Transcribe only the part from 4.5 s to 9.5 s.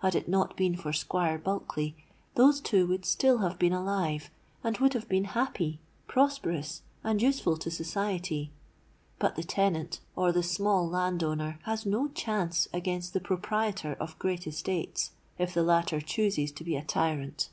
and would have been happy, prosperous, and useful to society. But the